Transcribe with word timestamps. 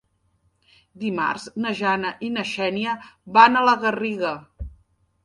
Dimarts 1.01 1.43
na 1.65 1.73
Jana 1.79 2.13
i 2.29 2.29
na 2.37 2.45
Xènia 2.53 2.95
van 3.37 3.61
a 3.61 3.63
la 3.69 3.77
Garriga. 3.85 4.33